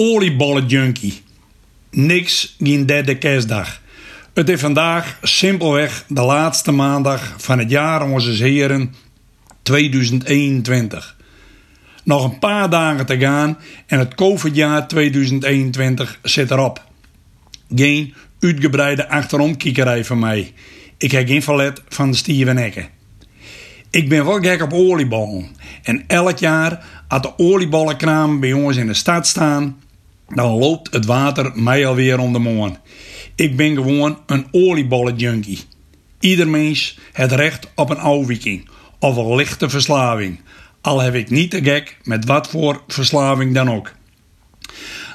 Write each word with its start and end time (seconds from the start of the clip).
Oliebollenjunkie. 0.00 1.22
Niks 1.90 2.56
geen 2.58 2.86
derde 2.86 3.18
kerstdag. 3.18 3.80
Het 4.34 4.48
is 4.48 4.60
vandaag 4.60 5.18
simpelweg 5.22 6.04
de 6.08 6.22
laatste 6.22 6.72
maandag 6.72 7.34
van 7.36 7.58
het 7.58 7.70
jaar 7.70 8.10
onze 8.10 8.30
heren 8.30 8.94
2021. 9.62 11.16
Nog 12.04 12.24
een 12.24 12.38
paar 12.38 12.70
dagen 12.70 13.06
te 13.06 13.18
gaan 13.18 13.58
en 13.86 13.98
het 13.98 14.14
COVID-jaar 14.14 14.88
2021 14.88 16.18
zit 16.22 16.50
erop. 16.50 16.84
Geen 17.74 18.14
uitgebreide 18.40 19.08
achteromkiekerij 19.08 20.04
van 20.04 20.18
mij. 20.18 20.52
Ik 20.96 21.10
heb 21.10 21.26
geen 21.26 21.42
verlet 21.42 21.82
van 21.88 22.10
de 22.10 22.16
Steven 22.16 22.58
Ekke. 22.58 22.86
Ik 23.90 24.08
ben 24.08 24.24
wel 24.24 24.40
gek 24.40 24.62
op 24.62 24.72
oliebollen. 24.72 25.46
En 25.82 26.04
elk 26.06 26.38
jaar, 26.38 26.84
als 27.08 27.22
de 27.22 27.38
oliebollenkraam 27.38 28.40
bij 28.40 28.52
ons 28.52 28.76
in 28.76 28.86
de 28.86 28.94
stad 28.94 29.26
staan, 29.26 29.76
dan 30.34 30.58
loopt 30.58 30.92
het 30.92 31.06
water 31.06 31.50
mij 31.54 31.86
alweer 31.86 32.18
om 32.18 32.32
de 32.32 32.38
moon. 32.38 32.76
Ik 33.34 33.56
ben 33.56 33.74
gewoon 33.74 34.18
een 34.26 34.46
oliebollenjunkie. 34.50 35.60
Ieder 36.20 36.48
mens 36.48 36.98
het 37.12 37.32
recht 37.32 37.68
op 37.74 37.90
een 37.90 37.98
afwijking 37.98 38.68
of 38.98 39.16
een 39.16 39.34
lichte 39.34 39.68
verslaving. 39.68 40.40
Al 40.80 41.00
heb 41.00 41.14
ik 41.14 41.30
niet 41.30 41.50
te 41.50 41.62
gek 41.62 41.98
met 42.02 42.24
wat 42.24 42.48
voor 42.48 42.82
verslaving 42.86 43.54
dan 43.54 43.70
ook. 43.70 43.92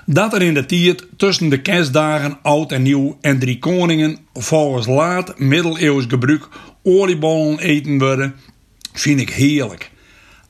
Dat 0.06 0.34
er 0.34 0.42
in 0.42 0.54
de 0.54 0.66
tijd 0.66 1.08
tussen 1.18 1.50
de 1.50 1.62
kerstdagen 1.62 2.38
oud 2.42 2.72
en 2.72 2.82
nieuw 2.82 3.18
en 3.22 3.40
drie 3.40 3.60
koningen 3.60 4.18
volgens 4.34 4.88
laat 4.88 5.40
middeleeuws 5.40 6.06
gebruik 6.08 6.48
oliebollen 6.84 7.60
eten 7.60 8.00
worden, 8.00 8.36
vind 8.94 9.20
ik 9.20 9.30
heerlijk. 9.30 9.92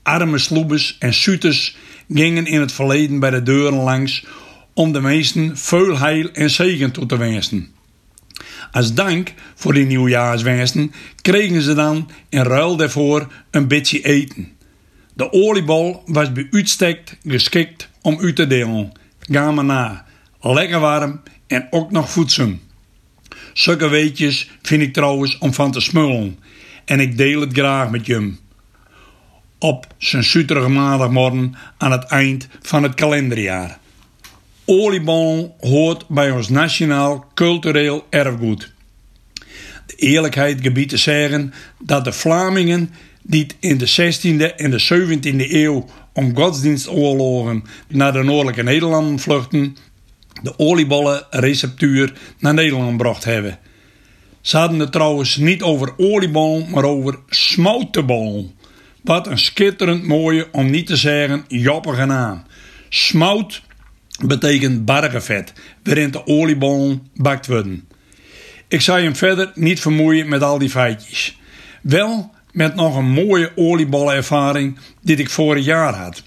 Arme 0.03 0.38
sloebes 0.38 0.95
en 1.00 1.14
suters 1.14 1.77
gingen 2.09 2.45
in 2.45 2.59
het 2.59 2.72
verleden 2.72 3.20
bij 3.20 3.30
de 3.30 3.44
deuren 3.44 3.73
langs 3.73 4.25
om 4.73 4.91
de 4.91 5.02
meesten 5.02 5.58
veel 5.58 5.98
heil 5.98 6.30
en 6.32 6.50
zegen 6.50 6.91
toe 6.91 7.05
te 7.05 7.18
wensen. 7.18 7.72
Als 8.72 8.94
dank 8.94 9.34
voor 9.56 9.73
die 9.73 9.86
nieuwjaarswensen 9.86 10.92
kregen 11.22 11.61
ze 11.61 11.73
dan 11.73 12.09
in 12.30 12.42
ruil 12.42 12.75
daarvoor 12.75 13.28
een 13.52 13.67
beetje 13.67 14.02
eten. 14.02 14.52
De 15.14 15.31
oliebol 15.31 16.03
was 16.06 16.31
bij 16.31 16.47
uitstek 16.52 17.17
geschikt 17.25 17.89
om 18.02 18.17
u 18.20 18.34
te 18.34 18.47
delen. 18.47 18.92
Ga 19.20 19.52
maar 19.52 19.66
na. 19.66 20.06
Lekker 20.42 20.80
warm 20.80 21.22
en 21.47 21.67
ook 21.69 21.92
nog 21.92 22.12
voedsel. 22.12 22.58
Zulke 23.53 23.88
weetjes 23.88 24.50
vind 24.62 24.81
ik 24.81 24.94
trouwens 24.94 25.38
om 25.38 25.53
van 25.53 25.72
te 25.72 25.80
smullen. 25.80 26.40
En 26.86 27.00
ik 27.00 27.17
deel 27.17 27.42
het 27.42 27.53
graag 27.53 27.90
met 27.90 28.06
je. 28.06 28.34
Op 29.59 29.88
zijn 29.97 30.23
suterige 30.23 30.69
maandagmorgen 30.69 31.56
aan 31.78 31.92
het 31.92 32.03
eind 32.03 32.47
van 32.62 32.84
het 32.84 32.94
kalenderjaar. 32.94 33.80
Oliebol 34.66 35.56
hoort 35.59 36.08
bij 36.08 36.31
ons 36.31 36.50
nationaal 36.50 37.25
cultureel 37.33 38.06
erfgoed. 38.09 38.72
De 39.86 39.95
eerlijkheid 39.95 40.61
gebied 40.61 40.89
te 40.89 40.97
zeggen 40.97 41.53
dat 41.80 42.03
de 42.03 42.11
Vlamingen 42.11 42.89
die 43.22 43.47
in 43.59 43.78
de 43.78 43.89
16e 43.89 44.56
en 44.56 44.72
de 44.72 44.84
17e 44.84 45.52
eeuw 45.52 45.86
om 46.14 46.36
godsdienstoorlogen 46.36 47.64
naar 47.88 48.14
de 48.14 48.23
noordelijke 48.23 48.64
Nederlanden 48.64 49.19
vluchten, 49.19 49.78
de 50.41 50.59
oliebollenreceptuur 50.59 52.14
naar 52.39 52.53
Nederland 52.53 52.89
gebracht 52.89 53.23
hebben. 53.23 53.59
Ze 54.41 54.58
hadden 54.58 54.80
het 54.80 54.91
trouwens 54.91 55.38
niet 55.38 55.61
over 55.61 55.94
oliebollen, 55.97 56.69
maar 56.69 56.84
over 56.84 57.19
smoutenbollen. 57.28 58.52
Wat 59.02 59.28
een 59.28 59.38
schitterend 59.38 60.03
mooie, 60.03 60.47
om 60.52 60.69
niet 60.69 60.88
te 60.88 60.95
zeggen 60.95 61.45
joppige 61.47 62.06
naam. 62.06 62.44
Smout 62.89 63.61
betekent 64.25 64.86
bargenvet, 64.86 65.53
waarin 65.83 66.11
de 66.11 66.28
oliebollen 66.28 67.08
bakt 67.16 67.47
worden. 67.47 67.88
Ik 68.67 68.81
zou 68.81 69.02
hem 69.02 69.16
verder 69.16 69.52
niet 69.56 69.80
vermoeien 69.80 70.28
met 70.30 70.42
al 70.42 70.58
die 70.58 70.69
feitjes. 70.69 71.39
Wel 71.81 72.31
met 72.51 72.75
nog 72.75 72.96
een 72.96 73.09
mooie 73.09 73.51
oliebollenervaring 73.56 74.78
die 75.01 75.16
ik 75.16 75.29
vorig 75.29 75.66
jaar 75.66 75.94
had. 75.94 76.24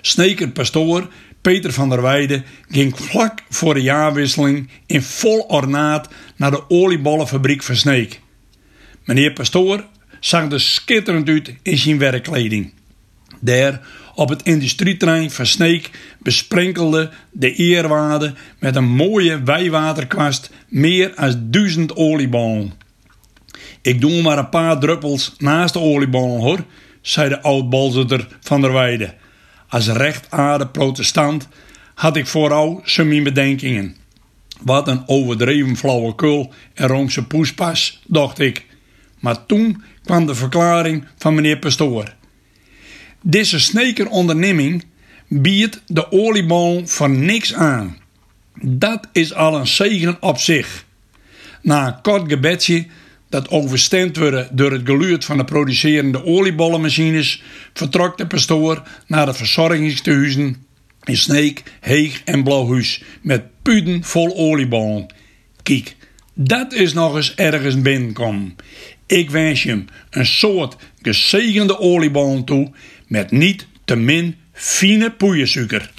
Sneker 0.00 0.48
pastoor 0.48 1.08
Peter 1.40 1.72
van 1.72 1.88
der 1.88 2.02
Weijden 2.02 2.44
ging 2.68 2.98
vlak 2.98 3.42
voor 3.48 3.74
de 3.74 3.82
jaarwisseling 3.82 4.68
in 4.86 5.02
vol 5.02 5.40
ornaat 5.40 6.08
naar 6.36 6.50
de 6.50 6.70
oliebollenfabriek 6.70 7.62
van 7.62 7.76
Sneek. 7.76 8.20
Meneer 9.04 9.32
pastoor 9.32 9.84
zag 10.20 10.52
er 10.52 10.60
schitterend 10.60 11.28
uit 11.28 11.54
in 11.62 11.78
zijn 11.78 11.98
werkkleding. 11.98 12.72
Daar 13.40 13.80
op 14.20 14.28
het 14.28 14.42
industrieterrein 14.42 15.30
van 15.30 15.46
Sneek 15.46 15.90
besprenkelde 16.18 17.10
de 17.30 17.54
eerwaarde 17.54 18.34
met 18.58 18.76
een 18.76 18.88
mooie 18.88 19.42
wijwaterkwast 19.42 20.50
meer 20.68 21.12
dan 21.16 21.50
duizend 21.50 21.96
oliebollen. 21.96 22.72
Ik 23.82 24.00
doe 24.00 24.22
maar 24.22 24.38
een 24.38 24.48
paar 24.48 24.78
druppels 24.78 25.34
naast 25.38 25.72
de 25.72 25.78
oliebollen 25.78 26.40
hoor, 26.40 26.64
zei 27.00 27.28
de 27.28 27.42
oud-bolzeter 27.42 28.28
van 28.40 28.60
der 28.60 28.72
Weide. 28.72 29.14
Als 29.68 29.88
rechtaarde 29.88 30.66
protestant 30.66 31.48
had 31.94 32.16
ik 32.16 32.26
vooral 32.26 32.80
zijn 32.84 33.22
bedenkingen. 33.22 33.96
Wat 34.60 34.88
een 34.88 35.02
overdreven 35.06 35.76
flauwekul 35.76 36.52
en 36.74 36.86
Roomse 36.86 37.26
poespas, 37.26 38.02
dacht 38.06 38.38
ik. 38.38 38.66
Maar 39.18 39.46
toen 39.46 39.82
kwam 40.04 40.26
de 40.26 40.34
verklaring 40.34 41.06
van 41.18 41.34
meneer 41.34 41.58
Pastoor. 41.58 42.18
Deze 43.22 43.60
sneker 43.60 44.08
onderneming 44.08 44.84
biedt 45.28 45.82
de 45.86 46.12
oliebol 46.12 46.86
voor 46.86 47.10
niks 47.10 47.54
aan. 47.54 47.96
Dat 48.62 49.08
is 49.12 49.34
al 49.34 49.56
een 49.56 49.66
zegen 49.66 50.16
op 50.20 50.38
zich. 50.38 50.84
Na 51.62 51.86
een 51.86 52.00
kort 52.00 52.32
gebedje 52.32 52.86
dat 53.28 53.48
overstemd 53.48 54.16
werd 54.16 54.56
door 54.56 54.72
het 54.72 54.82
geluid 54.84 55.24
van 55.24 55.36
de 55.36 55.44
producerende 55.44 56.24
oliebollenmachines, 56.24 57.42
vertrok 57.72 58.18
de 58.18 58.26
pastoor 58.26 58.82
naar 59.06 59.26
de 59.26 59.34
verzorgingstehuizen 59.34 60.66
in 61.04 61.16
Sneek, 61.16 61.62
Heeg 61.80 62.22
en 62.24 62.42
Blauwhuis 62.42 63.02
met 63.22 63.42
puden 63.62 64.04
vol 64.04 64.36
oliebollen. 64.36 65.06
Kijk, 65.62 65.96
dat 66.34 66.72
is 66.72 66.92
nog 66.92 67.16
eens 67.16 67.34
ergens 67.34 67.80
binnenkomen. 67.80 68.56
Ik 69.10 69.30
wens 69.30 69.62
je 69.62 69.68
hem 69.68 69.84
een 70.10 70.26
soort 70.26 70.76
gezegende 71.02 71.78
oliebollen 71.78 72.44
toe 72.44 72.72
met 73.06 73.30
niet 73.30 73.66
te 73.84 73.96
min 73.96 74.36
fine 74.52 75.10
poeiersuiker. 75.10 75.90